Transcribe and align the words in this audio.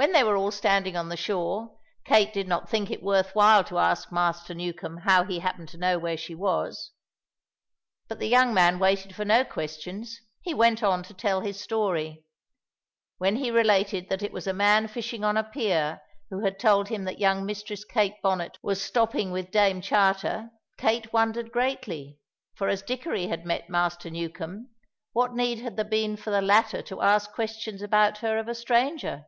When 0.00 0.12
they 0.12 0.22
were 0.22 0.36
all 0.36 0.52
standing 0.52 0.96
on 0.96 1.08
the 1.08 1.16
shore, 1.16 1.76
Kate 2.04 2.32
did 2.32 2.46
not 2.46 2.68
think 2.70 2.88
it 2.88 3.02
worth 3.02 3.34
while 3.34 3.64
to 3.64 3.78
ask 3.80 4.12
Master 4.12 4.54
Newcombe 4.54 4.98
how 4.98 5.24
he 5.24 5.40
happened 5.40 5.68
to 5.70 5.76
know 5.76 5.98
where 5.98 6.16
she 6.16 6.36
was. 6.36 6.92
But 8.06 8.20
the 8.20 8.28
young 8.28 8.54
man 8.54 8.78
waited 8.78 9.12
for 9.16 9.24
no 9.24 9.42
questions; 9.44 10.20
he 10.40 10.54
went 10.54 10.84
on 10.84 11.02
to 11.02 11.14
tell 11.14 11.40
his 11.40 11.58
story. 11.60 12.24
When 13.16 13.34
he 13.38 13.50
related 13.50 14.08
that 14.08 14.22
it 14.22 14.30
was 14.32 14.46
a 14.46 14.52
man 14.52 14.86
fishing 14.86 15.24
on 15.24 15.36
a 15.36 15.42
pier 15.42 16.00
who 16.30 16.44
had 16.44 16.60
told 16.60 16.90
him 16.90 17.02
that 17.02 17.18
young 17.18 17.44
Mistress 17.44 17.84
Kate 17.84 18.22
Bonnet 18.22 18.56
was 18.62 18.80
stopping 18.80 19.32
with 19.32 19.50
Dame 19.50 19.80
Charter, 19.80 20.50
Kate 20.76 21.12
wondered 21.12 21.50
greatly, 21.50 22.20
for 22.54 22.68
as 22.68 22.82
Dickory 22.82 23.26
had 23.26 23.44
met 23.44 23.68
Master 23.68 24.10
Newcombe, 24.10 24.68
what 25.12 25.32
need 25.34 25.58
had 25.58 25.74
there 25.74 25.84
been 25.84 26.16
for 26.16 26.30
the 26.30 26.40
latter 26.40 26.82
to 26.82 27.02
ask 27.02 27.32
questions 27.32 27.82
about 27.82 28.18
her 28.18 28.38
of 28.38 28.46
a 28.46 28.54
stranger? 28.54 29.24